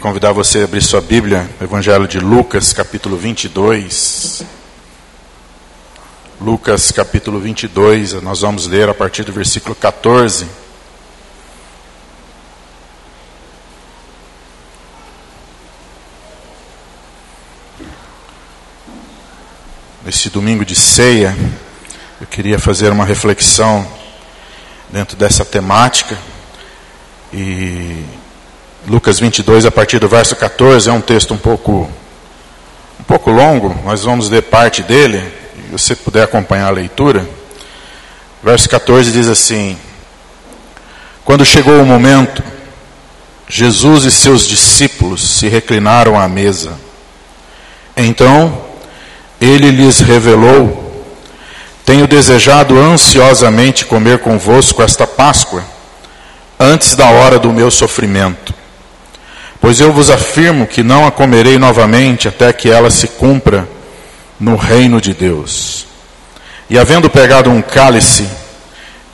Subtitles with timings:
[0.00, 4.42] Convidar você a abrir sua Bíblia, Evangelho de Lucas, capítulo 22.
[6.40, 10.48] Lucas, capítulo 22, nós vamos ler a partir do versículo 14.
[20.02, 21.36] Neste domingo de ceia,
[22.18, 23.86] eu queria fazer uma reflexão
[24.90, 26.16] dentro dessa temática
[27.30, 28.21] e
[28.86, 31.88] Lucas 22, a partir do verso 14, é um texto um pouco,
[32.98, 35.22] um pouco longo, mas vamos ler parte dele,
[35.54, 37.24] se você puder acompanhar a leitura.
[38.42, 39.78] Verso 14 diz assim:
[41.24, 42.42] Quando chegou o momento,
[43.48, 46.72] Jesus e seus discípulos se reclinaram à mesa.
[47.96, 48.64] Então,
[49.40, 51.06] ele lhes revelou:
[51.86, 55.64] Tenho desejado ansiosamente comer convosco esta Páscoa,
[56.58, 58.61] antes da hora do meu sofrimento.
[59.62, 63.68] Pois eu vos afirmo que não a comerei novamente até que ela se cumpra
[64.38, 65.86] no reino de Deus.
[66.68, 68.28] E havendo pegado um cálice,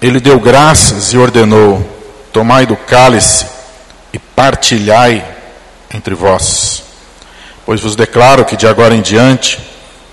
[0.00, 1.86] ele deu graças e ordenou:
[2.32, 3.44] Tomai do cálice
[4.10, 5.22] e partilhai
[5.92, 6.82] entre vós.
[7.66, 9.58] Pois vos declaro que de agora em diante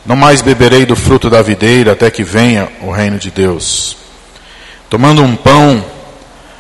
[0.06, 3.96] não mais beberei do fruto da videira até que venha o reino de Deus.
[4.90, 5.82] Tomando um pão,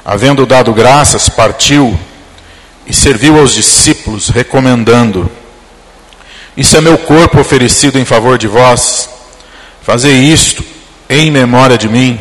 [0.06, 2.00] havendo dado graças, partiu
[2.88, 5.30] e serviu aos discípulos, recomendando:
[6.55, 9.09] Isso é meu corpo oferecido em favor de vós,
[9.81, 10.64] fazei isto
[11.09, 12.19] em memória de mim.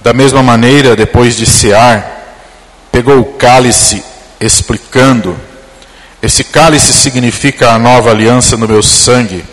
[0.00, 2.12] Da mesma maneira, depois de cear,
[2.90, 4.02] pegou o cálice,
[4.40, 5.36] explicando:
[6.20, 9.44] Esse cálice significa a nova aliança no meu sangue,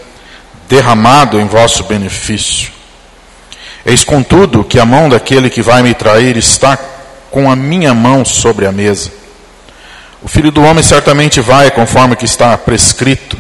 [0.68, 2.72] derramado em vosso benefício.
[3.86, 6.78] Eis contudo que a mão daquele que vai me trair está
[7.32, 9.19] com a minha mão sobre a mesa.
[10.22, 13.38] O filho do homem certamente vai conforme que está prescrito.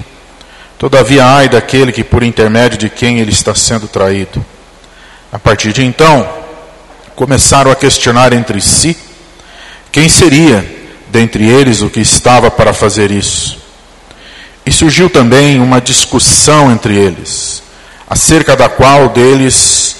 [0.77, 4.43] Todavia, ai daquele que por intermédio de quem ele está sendo traído.
[5.31, 6.27] A partir de então,
[7.15, 8.97] começaram a questionar entre si
[9.91, 10.65] quem seria
[11.09, 13.59] dentre eles o que estava para fazer isso.
[14.65, 17.61] E surgiu também uma discussão entre eles,
[18.07, 19.97] acerca da qual deles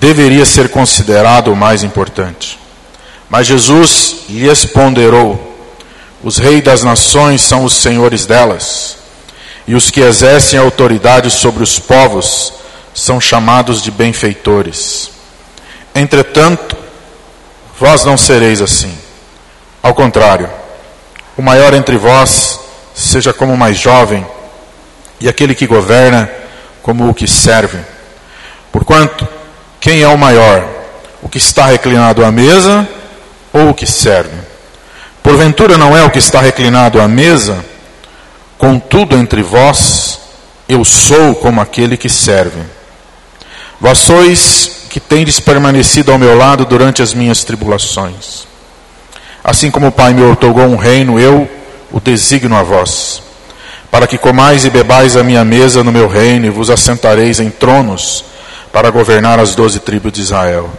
[0.00, 2.58] deveria ser considerado o mais importante.
[3.28, 5.51] Mas Jesus lhes ponderou
[6.22, 8.96] os reis das nações são os senhores delas,
[9.66, 12.52] e os que exercem autoridade sobre os povos
[12.94, 15.10] são chamados de benfeitores.
[15.94, 16.76] Entretanto,
[17.78, 18.96] vós não sereis assim.
[19.82, 20.48] Ao contrário,
[21.36, 22.60] o maior entre vós
[22.94, 24.24] seja como o mais jovem,
[25.20, 26.30] e aquele que governa
[26.82, 27.78] como o que serve.
[28.70, 29.26] Porquanto,
[29.80, 30.68] quem é o maior?
[31.20, 32.88] O que está reclinado à mesa
[33.52, 34.41] ou o que serve?
[35.32, 37.64] Porventura não é o que está reclinado à mesa?
[38.58, 40.20] Contudo, entre vós,
[40.68, 42.60] eu sou como aquele que serve.
[43.80, 48.46] Vós sois que tendes permanecido ao meu lado durante as minhas tribulações.
[49.42, 51.48] Assim como o Pai me otorgou um reino, eu
[51.90, 53.22] o designo a vós,
[53.90, 57.48] para que comais e bebais a minha mesa no meu reino e vos assentareis em
[57.48, 58.22] tronos
[58.70, 60.70] para governar as doze tribos de Israel.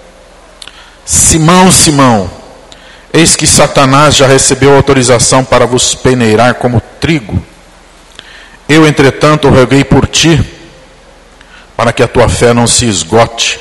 [1.04, 2.43] Simão, Simão,
[3.16, 7.40] Eis que Satanás já recebeu autorização para vos peneirar como trigo.
[8.68, 10.44] Eu, entretanto, roguei por ti,
[11.78, 13.60] para que a tua fé não se esgote.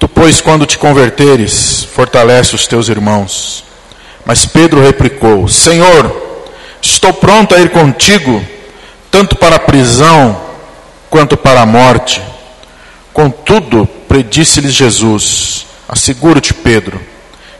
[0.00, 3.62] Tu, pois, quando te converteres, fortalece os teus irmãos.
[4.24, 6.42] Mas Pedro replicou: Senhor,
[6.82, 8.44] estou pronto a ir contigo,
[9.12, 10.40] tanto para a prisão
[11.08, 12.20] quanto para a morte.
[13.12, 17.00] Contudo, predisse-lhes Jesus: Asseguro-te, Pedro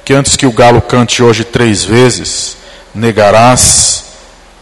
[0.06, 2.56] que antes que o galo cante hoje três vezes,
[2.94, 4.04] negarás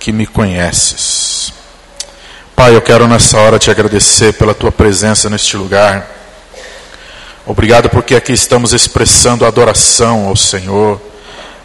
[0.00, 1.52] que me conheces.
[2.56, 6.08] Pai, eu quero nessa hora te agradecer pela tua presença neste lugar.
[7.44, 10.98] Obrigado porque aqui estamos expressando adoração ao Senhor,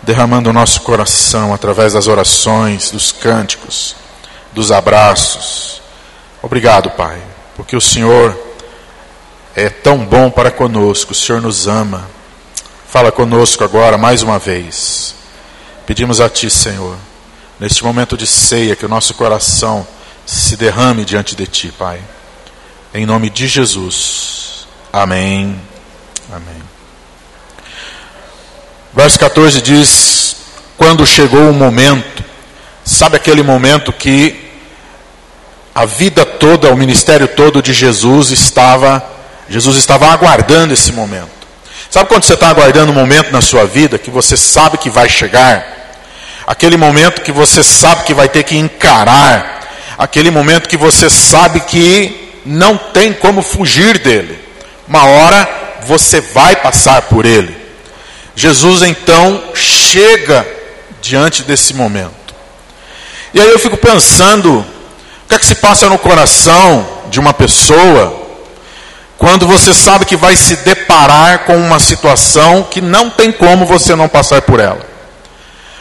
[0.04, 3.96] derramando o nosso coração através das orações, dos cânticos,
[4.52, 5.82] dos abraços.
[6.44, 7.18] Obrigado, Pai,
[7.56, 8.38] porque o Senhor
[9.56, 12.19] é tão bom para conosco, o Senhor nos ama.
[12.90, 15.14] Fala conosco agora mais uma vez.
[15.86, 16.98] Pedimos a Ti, Senhor,
[17.60, 19.86] neste momento de ceia, que o nosso coração
[20.26, 22.02] se derrame diante de Ti, Pai.
[22.92, 24.68] Em nome de Jesus.
[24.92, 25.56] Amém.
[26.34, 26.64] Amém.
[28.92, 30.38] Verso 14 diz:
[30.76, 32.24] Quando chegou o momento,
[32.84, 34.50] sabe aquele momento que
[35.76, 39.08] a vida toda, o ministério todo de Jesus estava,
[39.48, 41.39] Jesus estava aguardando esse momento.
[41.90, 45.10] Sabe quando você está aguardando um momento na sua vida que você sabe que vai
[45.10, 45.80] chegar?
[46.50, 51.60] aquele momento que você sabe que vai ter que encarar, aquele momento que você sabe
[51.60, 54.40] que não tem como fugir dele.
[54.88, 55.48] Uma hora
[55.84, 57.56] você vai passar por ele.
[58.36, 60.44] Jesus então chega
[61.00, 62.34] diante desse momento.
[63.32, 64.66] E aí eu fico pensando, o
[65.30, 68.19] que é que se passa no coração de uma pessoa
[69.20, 73.94] quando você sabe que vai se deparar com uma situação que não tem como você
[73.94, 74.80] não passar por ela?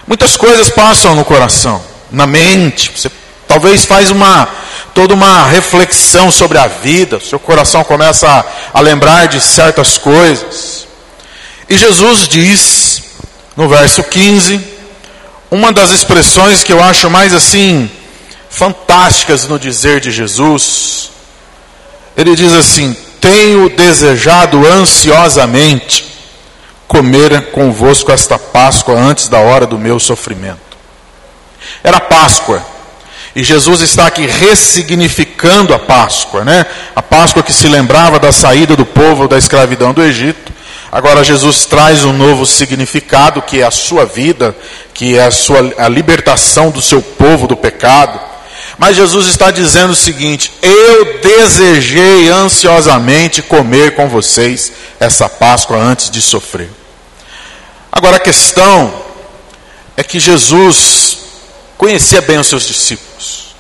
[0.09, 1.81] Muitas coisas passam no coração,
[2.11, 2.91] na mente.
[2.97, 3.09] Você
[3.47, 4.49] talvez faz uma
[4.93, 8.45] toda uma reflexão sobre a vida, seu coração começa a,
[8.75, 10.89] a lembrar de certas coisas.
[11.69, 13.03] E Jesus diz
[13.57, 14.61] no verso 15,
[15.49, 17.89] uma das expressões que eu acho mais assim
[18.51, 21.11] fantásticas no dizer de Jesus.
[22.17, 26.07] Ele diz assim: Tenho desejado ansiosamente
[26.87, 30.69] comer convosco esta Páscoa antes da hora do meu sofrimento.
[31.83, 32.65] Era Páscoa.
[33.37, 36.65] E Jesus está aqui ressignificando a Páscoa, né?
[36.97, 40.53] A Páscoa que se lembrava da saída do povo da escravidão do Egito.
[40.91, 44.57] Agora Jesus traz um novo significado, que é a sua vida,
[44.95, 48.28] que é a sua a libertação do seu povo do pecado.
[48.79, 56.09] Mas Jesus está dizendo o seguinte: Eu desejei ansiosamente comer com vocês essa Páscoa antes
[56.09, 56.71] de sofrer.
[57.91, 58.95] Agora a questão
[59.97, 61.19] é que Jesus
[61.77, 63.57] conhecia bem os seus discípulos.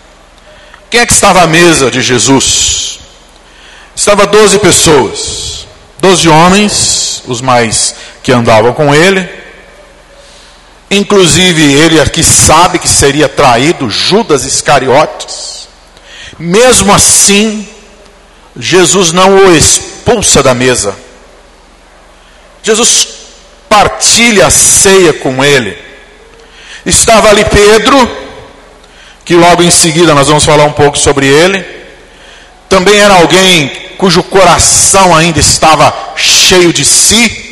[0.88, 3.00] Quem é que estava à mesa de Jesus?
[3.94, 5.66] Estava doze pessoas,
[5.98, 9.37] doze homens, os mais que andavam com ele.
[10.90, 15.68] Inclusive ele aqui sabe que seria traído Judas Iscariotes.
[16.38, 17.68] Mesmo assim,
[18.56, 20.96] Jesus não o expulsa da mesa.
[22.62, 23.08] Jesus
[23.68, 25.76] partilha a ceia com ele.
[26.86, 28.10] Estava ali Pedro,
[29.24, 31.64] que logo em seguida nós vamos falar um pouco sobre ele.
[32.68, 33.68] Também era alguém
[33.98, 37.47] cujo coração ainda estava cheio de si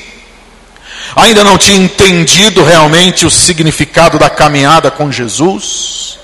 [1.16, 6.18] ainda não tinha entendido realmente o significado da caminhada com Jesus.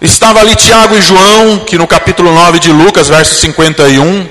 [0.00, 4.28] Estava ali Tiago e João, que no capítulo 9 de Lucas, verso 51,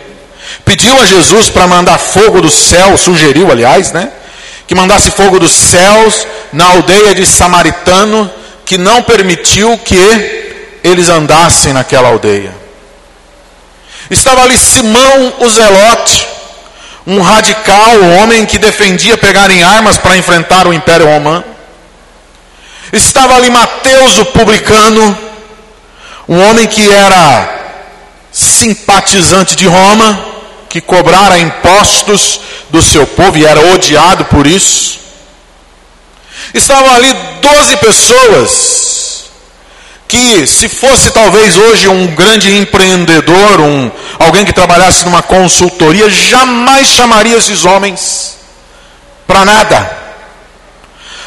[0.64, 4.10] pediu a Jesus para mandar fogo do céu, sugeriu, aliás, né?
[4.66, 8.32] Que mandasse fogo dos céus na aldeia de Samaritano,
[8.66, 12.56] que não permitiu que eles andassem naquela aldeia.
[14.10, 16.28] Estava ali Simão o Zelote,
[17.06, 21.44] um radical, homem que defendia pegar em armas para enfrentar o Império Romano.
[22.92, 25.18] Estava ali Mateus, o publicano,
[26.28, 27.62] um homem que era
[28.32, 30.26] simpatizante de Roma,
[30.70, 32.40] que cobrara impostos
[32.70, 35.00] do seu povo e era odiado por isso.
[36.54, 39.03] Estavam ali doze pessoas
[40.14, 43.90] que se fosse talvez hoje um grande empreendedor, um,
[44.20, 48.38] alguém que trabalhasse numa consultoria, jamais chamaria esses homens
[49.26, 49.98] para nada.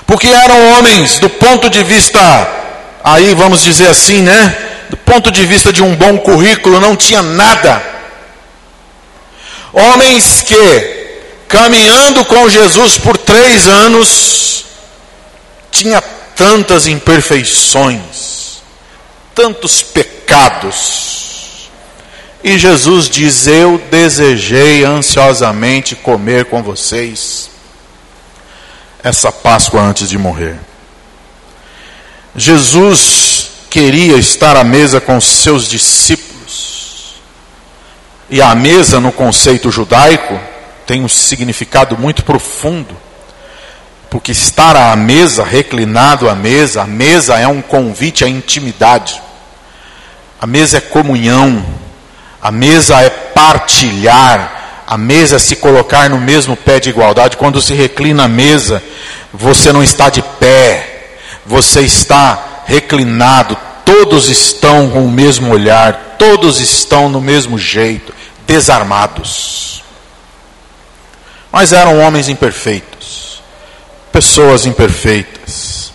[0.07, 2.21] Porque eram homens do ponto de vista,
[3.03, 4.57] aí vamos dizer assim, né?
[4.89, 7.83] Do ponto de vista de um bom currículo, não tinha nada.
[9.73, 11.19] Homens que,
[11.49, 14.65] caminhando com Jesus por três anos,
[15.73, 16.01] tinha
[16.37, 18.36] tantas imperfeições
[19.37, 21.71] tantos pecados.
[22.43, 27.51] E Jesus diz: Eu desejei ansiosamente comer com vocês
[29.05, 30.59] essa Páscoa antes de morrer.
[32.35, 37.21] Jesus queria estar à mesa com seus discípulos.
[38.29, 40.39] E a mesa, no conceito judaico,
[40.87, 42.97] tem um significado muito profundo.
[44.11, 49.23] Porque estar à mesa, reclinado à mesa, a mesa é um convite à intimidade.
[50.41, 51.65] A mesa é comunhão,
[52.43, 57.37] a mesa é partilhar, a mesa é se colocar no mesmo pé de igualdade.
[57.37, 58.83] Quando se reclina a mesa,
[59.33, 61.17] você não está de pé,
[61.47, 68.15] você está reclinado, todos estão com o mesmo olhar, todos estão no mesmo jeito,
[68.47, 69.83] desarmados.
[71.51, 73.43] Mas eram homens imperfeitos,
[74.13, 75.93] pessoas imperfeitas.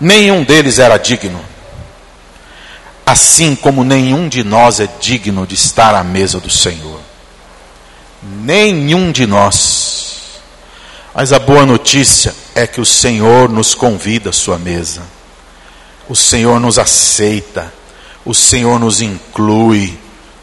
[0.00, 1.55] Nenhum deles era digno
[3.06, 7.00] assim como nenhum de nós é digno de estar à mesa do Senhor.
[8.20, 10.40] Nenhum de nós.
[11.14, 15.02] Mas a boa notícia é que o Senhor nos convida à sua mesa.
[16.08, 17.72] O Senhor nos aceita.
[18.24, 19.96] O Senhor nos inclui.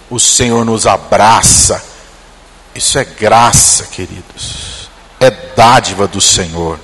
[0.10, 1.84] O Senhor nos abraça.
[2.74, 4.90] Isso é graça, queridos.
[5.20, 6.80] É dádiva do Senhor.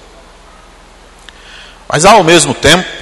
[1.88, 2.99] Mas ao mesmo tempo,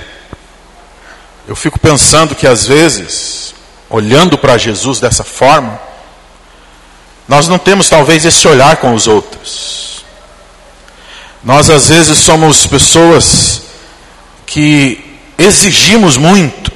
[1.47, 3.55] eu fico pensando que às vezes,
[3.89, 5.79] olhando para Jesus dessa forma,
[7.25, 10.03] nós não temos talvez esse olhar com os outros.
[11.41, 13.61] Nós às vezes somos pessoas
[14.45, 16.69] que exigimos muito,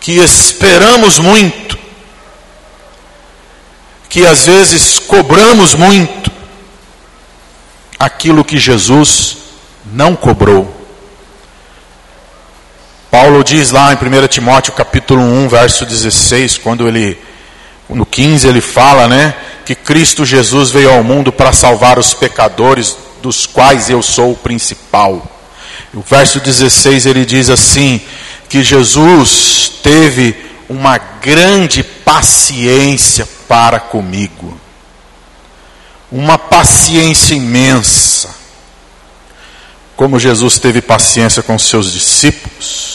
[0.00, 1.78] que esperamos muito,
[4.08, 6.32] que às vezes cobramos muito
[7.98, 9.36] aquilo que Jesus
[9.92, 10.73] não cobrou.
[13.14, 17.16] Paulo diz lá em 1 Timóteo capítulo 1, verso 16, quando ele
[17.88, 19.32] no 15 ele fala, né,
[19.64, 24.36] que Cristo Jesus veio ao mundo para salvar os pecadores, dos quais eu sou o
[24.36, 25.24] principal.
[25.94, 28.00] O verso 16 ele diz assim:
[28.48, 30.34] que Jesus teve
[30.68, 34.58] uma grande paciência para comigo,
[36.10, 38.34] uma paciência imensa,
[39.94, 42.93] como Jesus teve paciência com seus discípulos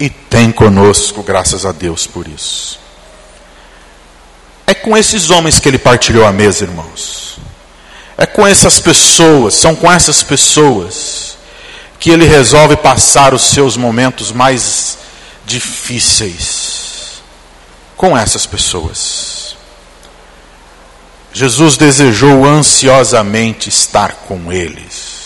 [0.00, 2.78] e tem conosco, graças a Deus por isso.
[4.66, 7.38] É com esses homens que ele partilhou a mesa, irmãos.
[8.16, 11.38] É com essas pessoas, são com essas pessoas
[11.98, 14.98] que ele resolve passar os seus momentos mais
[15.44, 17.22] difíceis.
[17.96, 19.56] Com essas pessoas.
[21.32, 25.18] Jesus desejou ansiosamente estar com eles.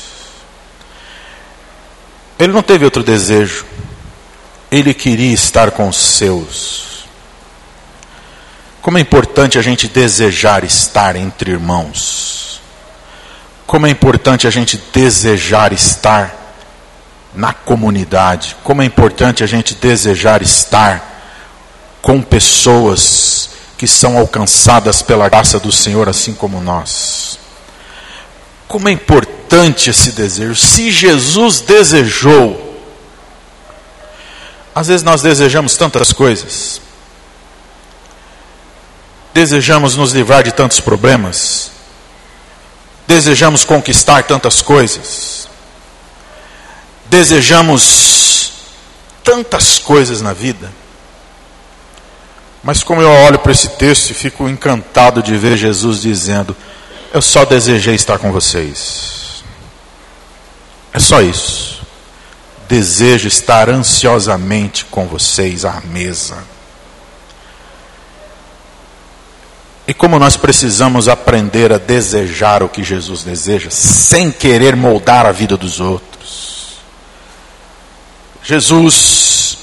[2.39, 3.65] Ele não teve outro desejo.
[4.73, 7.05] Ele queria estar com os seus.
[8.81, 12.61] Como é importante a gente desejar estar entre irmãos.
[13.67, 16.35] Como é importante a gente desejar estar
[17.35, 18.57] na comunidade.
[18.65, 21.11] Como é importante a gente desejar estar
[22.01, 27.39] com pessoas que são alcançadas pela graça do Senhor, assim como nós.
[28.67, 30.57] Como é importante esse desejo.
[30.57, 32.62] Se Jesus desejou,
[34.75, 36.81] às vezes nós desejamos tantas coisas,
[39.35, 41.71] Desejamos nos livrar de tantos problemas.
[43.07, 45.49] Desejamos conquistar tantas coisas.
[47.07, 48.53] Desejamos
[49.25, 50.71] tantas coisas na vida.
[52.63, 56.55] Mas como eu olho para esse texto e fico encantado de ver Jesus dizendo:
[57.13, 59.43] Eu só desejei estar com vocês.
[60.93, 61.82] É só isso.
[62.73, 66.43] Desejo estar ansiosamente com vocês à mesa.
[69.87, 75.33] E como nós precisamos aprender a desejar o que Jesus deseja, sem querer moldar a
[75.33, 76.79] vida dos outros.
[78.43, 79.59] Jesus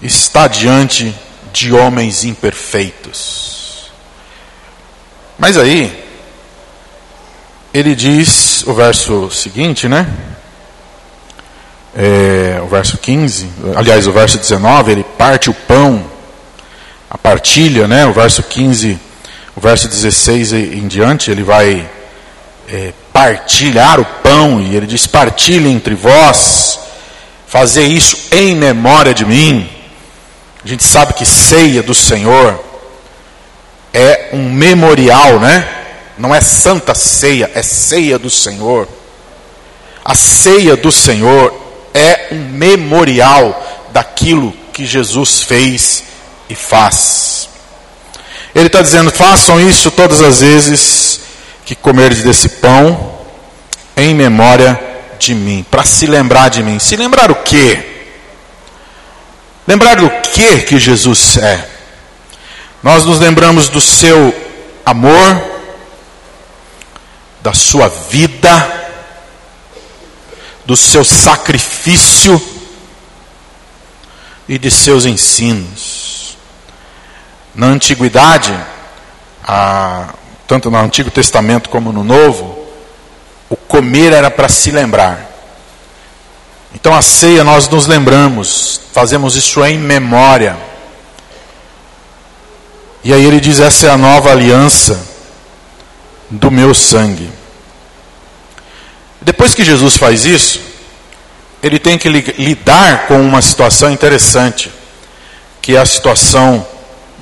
[0.00, 1.14] está diante
[1.52, 3.92] de homens imperfeitos.
[5.38, 6.02] Mas aí,
[7.74, 10.37] ele diz, o verso seguinte, né?
[11.96, 16.04] É, o verso 15, aliás, o verso 19, ele parte o pão,
[17.10, 18.06] a partilha, né?
[18.06, 19.08] O verso 15
[19.58, 21.84] o verso 16 em diante, ele vai
[22.68, 26.78] é, partilhar o pão, e ele diz: partilhe entre vós,
[27.44, 29.68] fazer isso em memória de mim.
[30.64, 32.64] A gente sabe que ceia do Senhor
[33.92, 35.68] é um memorial, né?
[36.16, 38.86] Não é santa ceia, é ceia do Senhor.
[40.04, 41.52] A ceia do Senhor
[41.98, 46.04] é um memorial daquilo que Jesus fez
[46.48, 47.48] e faz.
[48.54, 51.20] Ele está dizendo: façam isso todas as vezes
[51.64, 53.18] que comerdes desse pão,
[53.96, 54.80] em memória
[55.18, 56.78] de mim, para se lembrar de mim.
[56.78, 57.84] Se lembrar o quê?
[59.66, 61.68] Lembrar do que que Jesus é.
[62.82, 64.34] Nós nos lembramos do seu
[64.86, 65.42] amor,
[67.42, 68.87] da sua vida,
[70.68, 72.38] do seu sacrifício
[74.46, 76.36] e de seus ensinos.
[77.54, 78.54] Na antiguidade,
[79.42, 80.12] a,
[80.46, 82.68] tanto no Antigo Testamento como no Novo,
[83.48, 85.26] o comer era para se lembrar.
[86.74, 90.54] Então a ceia nós nos lembramos, fazemos isso em memória.
[93.02, 95.00] E aí ele diz: essa é a nova aliança
[96.28, 97.37] do meu sangue.
[99.20, 100.60] Depois que Jesus faz isso,
[101.62, 104.70] ele tem que lidar com uma situação interessante,
[105.60, 106.66] que é a situação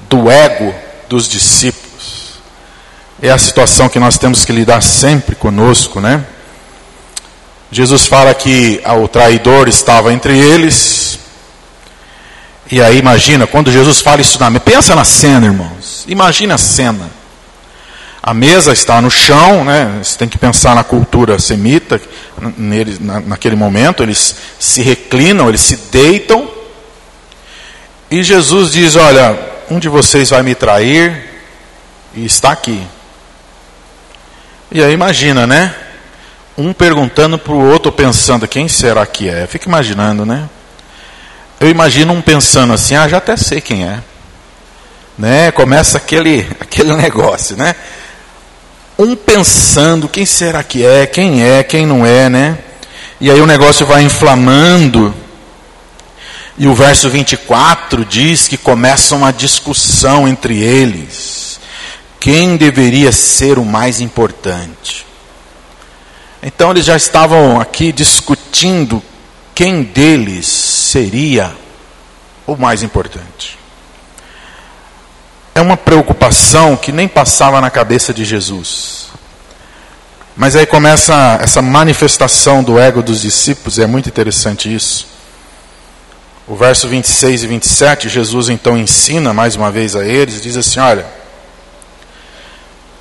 [0.09, 0.75] do ego
[1.09, 1.87] dos discípulos.
[3.21, 6.25] É a situação que nós temos que lidar sempre conosco, né?
[7.73, 11.19] Jesus fala que o traidor estava entre eles.
[12.71, 16.05] E aí imagina, quando Jesus fala isso na pensa na cena, irmãos.
[16.07, 17.16] Imagina a cena.
[18.27, 20.01] A mesa está no chão, né?
[20.03, 22.01] Você tem que pensar na cultura semita,
[22.57, 26.51] neles, na, naquele momento, eles se reclinam, eles se deitam.
[28.11, 29.39] E Jesus diz: Olha,
[29.71, 31.25] um de vocês vai me trair
[32.17, 32.85] e está aqui.
[34.73, 35.73] E aí imagina, né?
[36.59, 39.47] Um perguntando para o outro, pensando: quem será que é?
[39.47, 40.49] Fica imaginando, né?
[41.61, 44.03] Eu imagino um pensando assim: ah, já até sei quem é.
[45.17, 45.53] Né?
[45.53, 47.73] Começa aquele, aquele negócio, né?
[48.99, 52.59] Um pensando quem será que é, quem é, quem não é, né?
[53.21, 55.15] E aí o negócio vai inflamando.
[56.59, 61.61] E o verso 24 diz que começa uma discussão entre eles.
[62.19, 65.05] Quem deveria ser o mais importante?
[66.43, 69.03] Então eles já estavam aqui discutindo
[69.55, 71.55] quem deles seria
[72.47, 73.57] o mais importante
[75.57, 79.07] é uma preocupação que nem passava na cabeça de Jesus.
[80.37, 85.07] Mas aí começa essa manifestação do ego dos discípulos, e é muito interessante isso.
[86.47, 90.79] O verso 26 e 27, Jesus então ensina mais uma vez a eles, diz assim:
[90.79, 91.07] Olha,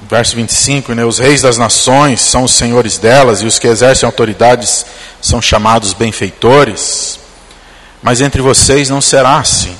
[0.09, 4.07] verso 25, né, os reis das nações são os senhores delas, e os que exercem
[4.07, 4.85] autoridades
[5.21, 7.19] são chamados benfeitores,
[8.01, 9.75] mas entre vocês não será assim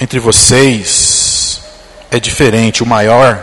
[0.00, 1.60] entre vocês
[2.10, 2.82] é diferente.
[2.82, 3.42] O maior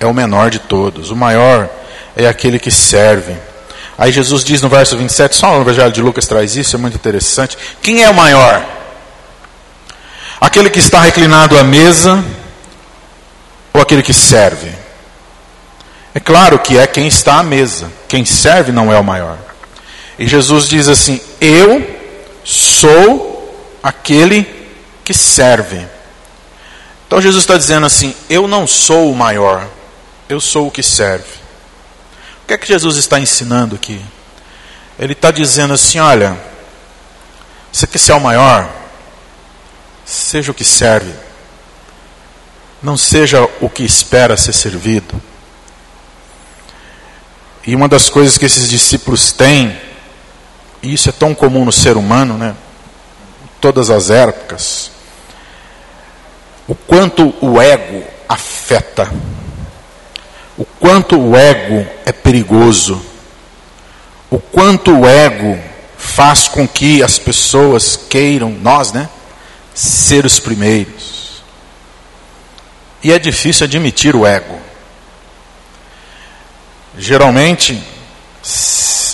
[0.00, 1.10] é o menor de todos.
[1.10, 1.68] O maior
[2.16, 3.34] é aquele que serve.
[3.96, 6.96] Aí Jesus diz no verso 27, só o Evangelho de Lucas traz isso, é muito
[6.96, 7.56] interessante.
[7.80, 8.64] Quem é o maior?
[10.40, 12.22] Aquele que está reclinado à mesa
[13.72, 14.70] ou aquele que serve?
[16.12, 17.90] É claro que é quem está à mesa.
[18.08, 19.38] Quem serve não é o maior.
[20.18, 21.84] E Jesus diz assim: Eu
[22.44, 24.53] sou aquele
[25.04, 25.86] que serve.
[27.06, 29.68] Então Jesus está dizendo assim: Eu não sou o maior,
[30.28, 31.44] eu sou o que serve.
[32.42, 34.04] O que é que Jesus está ensinando aqui?
[34.98, 36.36] Ele está dizendo assim: Olha,
[37.70, 38.68] você quer ser o maior?
[40.04, 41.14] Seja o que serve,
[42.82, 45.20] não seja o que espera ser servido.
[47.66, 49.80] E uma das coisas que esses discípulos têm,
[50.82, 52.54] e isso é tão comum no ser humano, né?
[53.58, 54.90] Todas as épocas,
[56.66, 59.12] o quanto o ego afeta,
[60.56, 63.00] o quanto o ego é perigoso,
[64.30, 65.58] o quanto o ego
[65.96, 69.08] faz com que as pessoas queiram, nós, né,
[69.74, 71.42] ser os primeiros.
[73.02, 74.58] E é difícil admitir o ego.
[76.96, 77.82] Geralmente,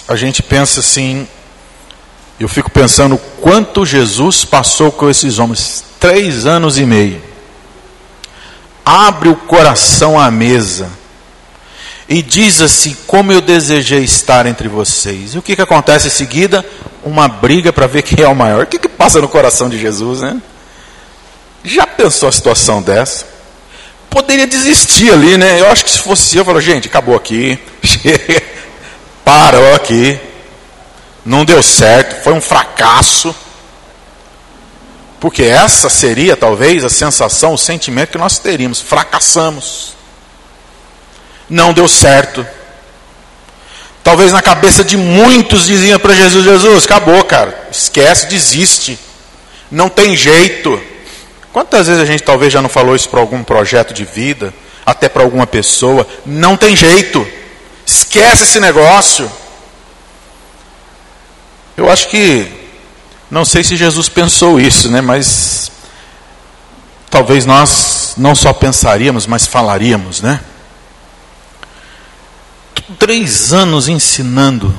[0.07, 1.27] a gente pensa assim,
[2.39, 7.30] eu fico pensando quanto Jesus passou com esses homens, três anos e meio
[8.85, 10.91] abre o coração à mesa
[12.09, 15.35] e diz assim: Como eu desejei estar entre vocês.
[15.35, 16.65] E o que, que acontece em seguida?
[17.05, 18.65] Uma briga para ver quem é o maior.
[18.65, 20.37] O que, que passa no coração de Jesus, né?
[21.63, 23.27] Já pensou a situação dessa?
[24.11, 25.61] Poderia desistir ali, né?
[25.61, 27.59] Eu acho que se fosse eu, eu falo, gente, acabou aqui.
[29.25, 30.19] Parou aqui.
[31.25, 33.35] Não deu certo, foi um fracasso.
[35.21, 38.81] Porque essa seria talvez a sensação, o sentimento que nós teríamos.
[38.81, 39.95] Fracassamos.
[41.49, 42.47] Não deu certo.
[44.03, 47.69] Talvez na cabeça de muitos diziam para Jesus: Jesus, acabou, cara.
[47.71, 48.99] Esquece, desiste.
[49.71, 50.81] Não tem jeito.
[51.53, 54.55] Quantas vezes a gente talvez já não falou isso para algum projeto de vida,
[54.87, 56.07] até para alguma pessoa?
[56.25, 57.27] Não tem jeito.
[57.85, 59.31] Esquece esse negócio.
[61.77, 62.60] Eu acho que
[63.31, 65.01] não sei se Jesus pensou isso, né?
[65.01, 65.71] Mas
[67.09, 70.41] talvez nós não só pensaríamos, mas falaríamos, né?
[72.99, 74.75] Três anos ensinando.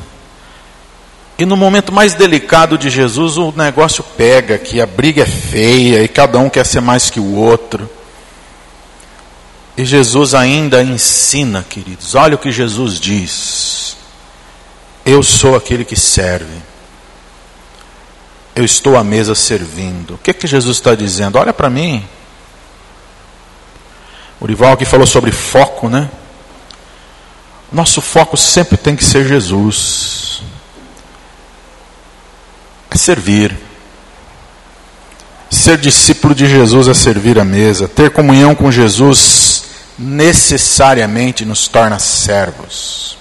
[1.38, 6.04] E no momento mais delicado de Jesus, o negócio pega, que a briga é feia
[6.04, 7.90] e cada um quer ser mais que o outro.
[9.78, 12.16] E Jesus ainda ensina, queridos.
[12.16, 13.96] Olha o que Jesus diz:
[15.06, 16.71] Eu sou aquele que serve
[18.56, 20.16] eu estou à mesa servindo.
[20.16, 21.38] O que, é que Jesus está dizendo?
[21.38, 22.06] Olha para mim.
[24.40, 26.10] O Rival falou sobre foco, né?
[27.72, 30.42] Nosso foco sempre tem que ser Jesus.
[32.90, 33.58] É servir.
[35.50, 37.88] Ser discípulo de Jesus é servir a mesa.
[37.88, 39.64] Ter comunhão com Jesus
[39.98, 43.18] necessariamente nos torna servos.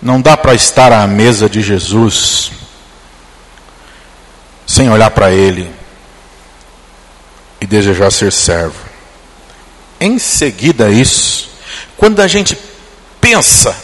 [0.00, 2.50] Não dá para estar à mesa de Jesus
[4.66, 5.70] sem olhar para Ele
[7.60, 8.78] e desejar ser servo.
[10.00, 11.48] Em seguida isso,
[11.96, 12.58] quando a gente
[13.20, 13.76] pensa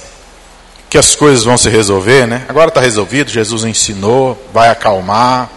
[0.91, 2.45] que as coisas vão se resolver, né?
[2.49, 5.51] Agora está resolvido, Jesus ensinou, vai acalmar,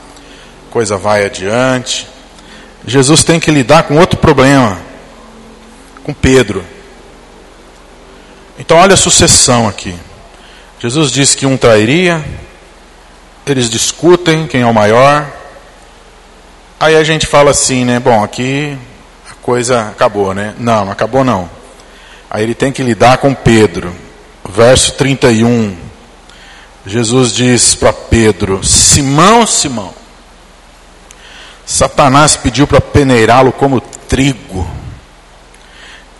[0.69, 2.07] coisa vai adiante.
[2.85, 4.79] Jesus tem que lidar com outro problema,
[6.03, 6.63] com Pedro.
[8.59, 9.95] Então olha a sucessão aqui.
[10.79, 12.23] Jesus disse que um trairia,
[13.45, 15.27] eles discutem quem é o maior.
[16.79, 17.99] Aí a gente fala assim, né?
[17.99, 18.77] Bom, aqui
[19.29, 20.53] a coisa acabou, né?
[20.57, 21.49] Não, não acabou não.
[22.29, 23.93] Aí ele tem que lidar com Pedro.
[24.49, 25.75] Verso 31.
[26.85, 29.93] Jesus diz para Pedro: Simão, Simão,
[31.65, 34.69] Satanás pediu para peneirá-lo como trigo.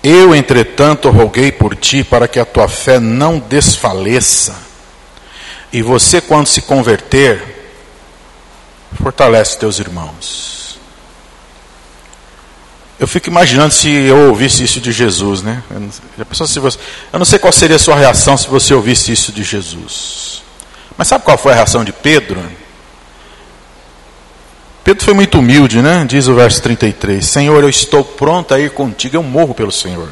[0.04, 4.71] Eu, entretanto, roguei por ti para que a tua fé não desfaleça.
[5.72, 7.42] E você, quando se converter,
[9.02, 10.80] fortalece teus irmãos.
[13.00, 15.64] Eu fico imaginando se eu ouvisse isso de Jesus, né?
[16.18, 16.78] Eu, se você,
[17.12, 20.44] eu não sei qual seria a sua reação se você ouvisse isso de Jesus.
[20.96, 22.40] Mas sabe qual foi a reação de Pedro?
[24.84, 26.06] Pedro foi muito humilde, né?
[26.08, 30.10] Diz o verso 33: Senhor, eu estou pronto a ir contigo, eu morro pelo Senhor.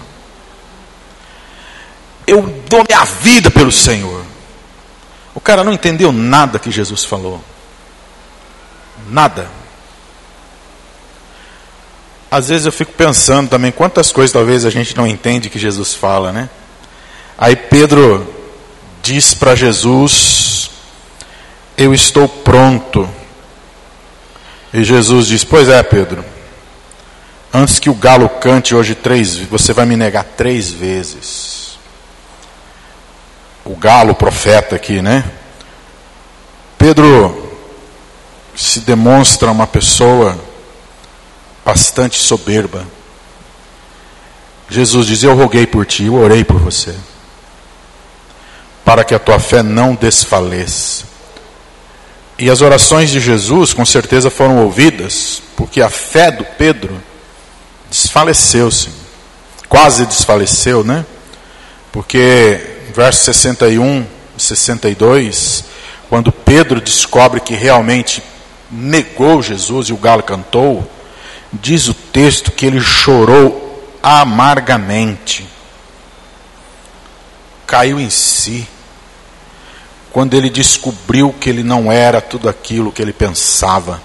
[2.25, 4.18] Eu dou minha vida pelo Senhor.
[5.39, 7.41] O cara não entendeu nada que Jesus falou.
[9.09, 9.49] Nada.
[12.29, 15.93] Às vezes eu fico pensando também quantas coisas talvez a gente não entende que Jesus
[15.95, 16.49] fala, né?
[17.37, 18.27] Aí Pedro
[19.01, 20.71] diz para Jesus:
[21.77, 23.09] Eu estou pronto
[24.73, 26.25] e Jesus diz: Pois é, Pedro,
[27.53, 31.58] antes que o galo cante hoje três, você vai me negar três vezes.
[33.69, 35.23] O galo, profeta aqui, né?
[36.75, 37.55] Pedro
[38.55, 40.35] se demonstra uma pessoa
[41.63, 42.83] bastante soberba.
[44.67, 46.95] Jesus diz: Eu roguei por ti, eu orei por você,
[48.83, 51.03] para que a tua fé não desfaleça.
[52.39, 56.99] E as orações de Jesus, com certeza, foram ouvidas, porque a fé do Pedro
[57.87, 58.89] desfaleceu-se,
[59.67, 61.05] quase desfaleceu, né?
[61.91, 64.05] Porque, verso 61
[64.37, 65.63] e 62,
[66.09, 68.21] quando Pedro descobre que realmente
[68.69, 70.85] negou Jesus e o galo cantou,
[71.53, 75.47] diz o texto que ele chorou amargamente,
[77.65, 78.67] caiu em si
[80.11, 84.01] quando ele descobriu que ele não era tudo aquilo que ele pensava,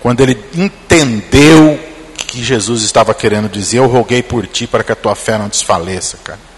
[0.00, 1.80] quando ele entendeu
[2.16, 5.48] que Jesus estava querendo dizer: Eu roguei por ti para que a tua fé não
[5.48, 6.53] desfaleça, cara.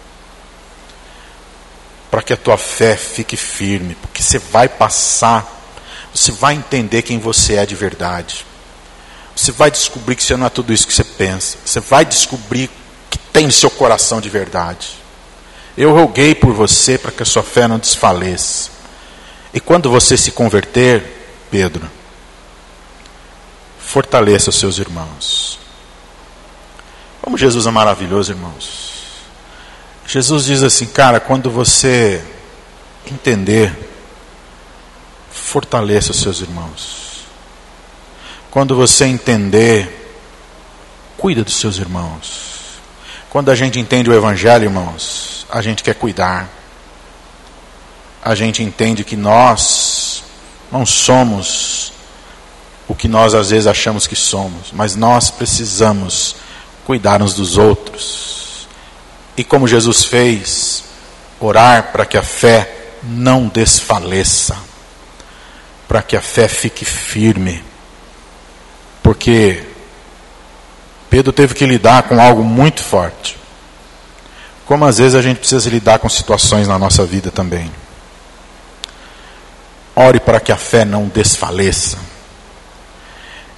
[2.17, 5.47] Para que a tua fé fique firme, porque você vai passar,
[6.15, 8.47] você vai entender quem você é de verdade.
[9.35, 11.59] Você vai descobrir que você não é tudo isso que você pensa.
[11.63, 12.71] Você vai descobrir
[13.11, 14.93] que tem seu coração de verdade.
[15.77, 18.71] Eu roguei por você para que a sua fé não desfaleça.
[19.53, 21.05] E quando você se converter,
[21.51, 21.87] Pedro,
[23.79, 25.59] fortaleça os seus irmãos.
[27.21, 28.86] Como Jesus é maravilhoso, irmãos.
[30.07, 32.23] Jesus diz assim, cara, quando você
[33.11, 33.77] entender,
[35.31, 37.25] fortaleça os seus irmãos.
[38.51, 40.07] Quando você entender,
[41.17, 42.81] cuida dos seus irmãos.
[43.31, 46.49] Quando a gente entende o Evangelho, irmãos, a gente quer cuidar.
[48.23, 50.23] A gente entende que nós
[50.71, 51.93] não somos
[52.89, 56.37] o que nós às vezes achamos que somos, mas nós precisamos
[56.85, 58.26] cuidar uns dos outros.
[59.37, 60.85] E como Jesus fez,
[61.41, 62.73] orar para que a fé
[63.03, 64.57] não desfaleça,
[65.87, 67.63] para que a fé fique firme.
[69.03, 69.63] Porque
[71.09, 73.37] Pedro teve que lidar com algo muito forte.
[74.65, 77.71] Como às vezes a gente precisa lidar com situações na nossa vida também.
[79.95, 81.99] Ore para que a fé não desfaleça.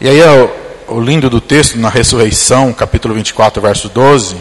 [0.00, 0.30] E aí é
[0.86, 4.36] o, lindo do texto na ressurreição, capítulo 24, verso 12.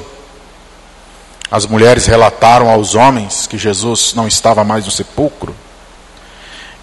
[1.50, 5.56] As mulheres relataram aos homens que Jesus não estava mais no sepulcro.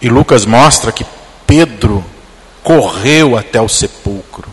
[0.01, 1.05] E Lucas mostra que
[1.47, 2.05] Pedro
[2.63, 4.49] correu até o sepulcro.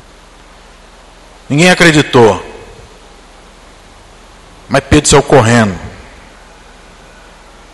[1.50, 2.43] Ninguém acreditou.
[4.67, 5.78] Mas Pedro saiu correndo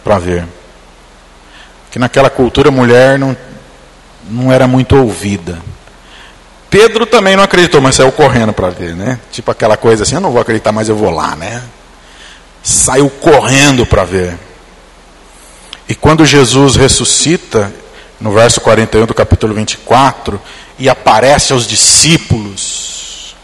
[0.04, 0.48] para ver.
[1.92, 3.36] Que naquela cultura a mulher não,
[4.30, 5.60] não era muito ouvida.
[6.70, 9.20] Pedro também não acreditou, mas saiu correndo para ver, né?
[9.32, 11.64] Tipo aquela coisa assim, eu não vou acreditar, mas eu vou lá, né?
[12.70, 14.38] Saiu correndo para ver.
[15.88, 17.74] E quando Jesus ressuscita,
[18.20, 20.38] no verso 41 do capítulo 24,
[20.78, 23.38] e aparece aos discípulos,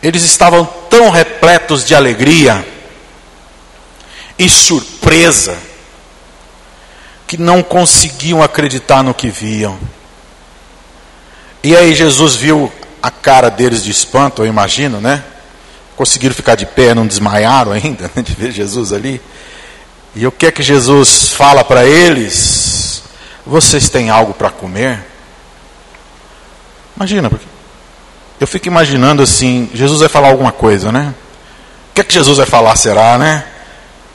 [0.00, 2.64] eles estavam tão repletos de alegria
[4.38, 5.58] e surpresa,
[7.26, 9.76] que não conseguiam acreditar no que viam.
[11.60, 15.24] E aí Jesus viu a cara deles de espanto, eu imagino, né?
[15.96, 19.20] Conseguiram ficar de pé, não desmaiaram ainda né, de ver Jesus ali.
[20.14, 23.02] E o que é que Jesus fala para eles?
[23.44, 25.04] Vocês têm algo para comer?
[26.96, 27.30] Imagina,
[28.40, 31.14] eu fico imaginando assim, Jesus vai falar alguma coisa, né?
[31.90, 33.44] O que é que Jesus vai falar, será, né?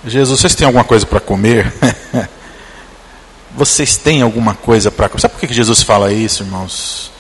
[0.06, 1.72] Jesus, vocês têm alguma coisa para comer?
[3.56, 5.22] vocês têm alguma coisa para comer?
[5.22, 7.12] Sabe por que Jesus fala isso, irmãos?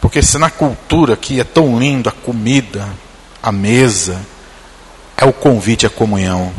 [0.00, 2.86] Porque se na cultura que é tão lindo a comida,
[3.44, 4.20] a mesa,
[5.18, 6.50] é o convite à comunhão.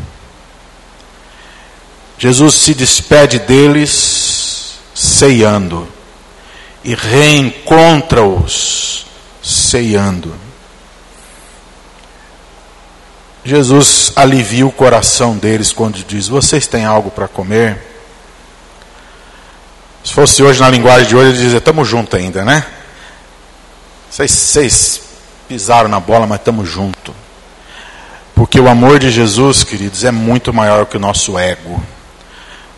[2.16, 5.88] Jesus se despede deles ceiando
[6.84, 9.04] e reencontra-os
[9.42, 10.32] ceiando.
[13.44, 17.84] Jesus alivia o coração deles quando diz: Vocês têm algo para comer?
[20.04, 22.64] Se fosse hoje na linguagem de hoje, ele dizia: Estamos juntos ainda, né?
[24.08, 25.05] Vocês, vocês
[25.48, 27.14] pisaram na bola, mas estamos juntos.
[28.34, 31.82] Porque o amor de Jesus, queridos, é muito maior que o nosso ego.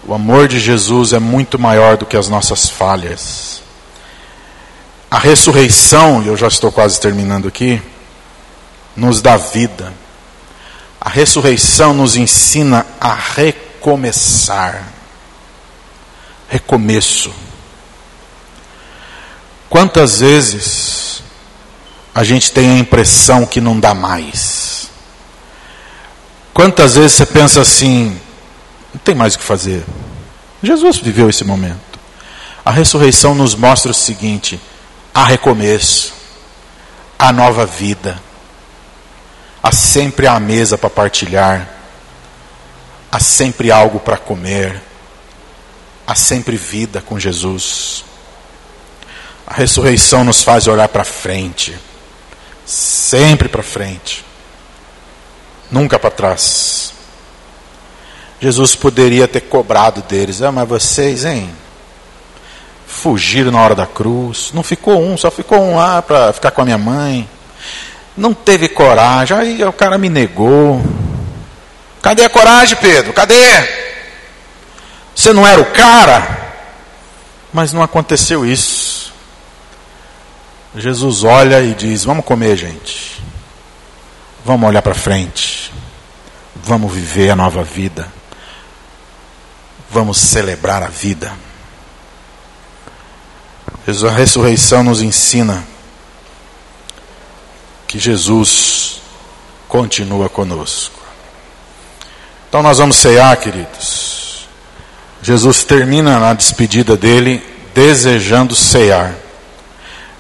[0.07, 3.61] O amor de Jesus é muito maior do que as nossas falhas.
[5.11, 7.83] A ressurreição, e eu já estou quase terminando aqui,
[8.95, 9.93] nos dá vida.
[11.01, 14.85] A ressurreição nos ensina a recomeçar.
[16.49, 17.33] Recomeço.
[19.69, 21.23] Quantas vezes
[22.19, 24.91] a gente tem a impressão que não dá mais?
[26.53, 28.19] Quantas vezes você pensa assim,
[28.93, 29.85] não tem mais o que fazer?
[30.63, 31.99] Jesus viveu esse momento.
[32.65, 34.61] A ressurreição nos mostra o seguinte:
[35.15, 36.13] há recomeço,
[37.19, 38.21] há nova vida
[39.63, 41.69] há sempre a mesa para partilhar,
[43.11, 44.81] há sempre algo para comer,
[46.07, 48.05] há sempre vida com Jesus.
[49.47, 51.77] A ressurreição nos faz olhar para frente,
[52.69, 54.25] sempre para frente,
[55.71, 56.93] nunca para trás.
[58.41, 61.51] Jesus poderia ter cobrado deles, ah, mas vocês, hein?
[62.87, 66.63] Fugiram na hora da cruz, não ficou um, só ficou um lá para ficar com
[66.63, 67.29] a minha mãe
[68.19, 70.83] não teve coragem, aí o cara me negou.
[72.03, 73.13] Cadê a coragem, Pedro?
[73.13, 73.35] Cadê?
[75.15, 76.53] Você não era o cara?
[77.53, 78.98] Mas não aconteceu isso.
[80.81, 83.23] Jesus olha e diz: Vamos comer, gente.
[84.45, 85.73] Vamos olhar para frente.
[86.55, 88.07] Vamos viver a nova vida.
[89.91, 91.33] Vamos celebrar a vida.
[93.87, 95.65] A ressurreição nos ensina
[97.87, 99.01] que Jesus
[99.67, 101.01] continua conosco.
[102.49, 104.47] Então nós vamos cear, queridos.
[105.23, 107.43] Jesus termina na despedida dele
[107.75, 109.15] desejando cear.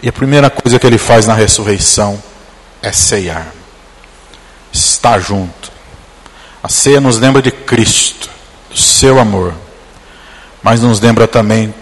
[0.03, 2.23] E a primeira coisa que ele faz na ressurreição
[2.81, 3.49] é ceiar.
[4.73, 5.73] Estar junto.
[6.63, 8.31] A ceia nos lembra de Cristo,
[8.71, 9.55] do seu amor.
[10.63, 11.75] Mas nos lembra também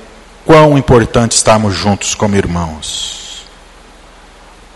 [0.45, 3.45] quão importante estarmos juntos como irmãos.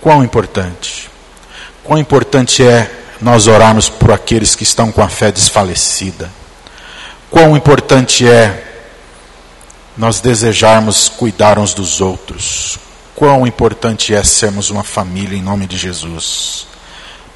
[0.01, 1.11] Quão importante.
[1.83, 6.31] Quão importante é nós orarmos por aqueles que estão com a fé desfalecida.
[7.31, 8.67] Quão importante é
[9.97, 12.79] nós desejarmos cuidar uns dos outros.
[13.21, 16.67] Quão importante é sermos uma família em nome de Jesus.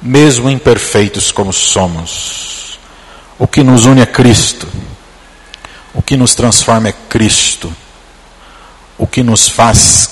[0.01, 2.79] Mesmo imperfeitos como somos.
[3.37, 4.67] O que nos une é Cristo.
[5.93, 7.71] O que nos transforma é Cristo.
[8.97, 10.09] O que nos faz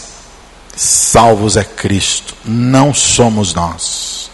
[0.75, 4.29] salvos é Cristo, não somos nós.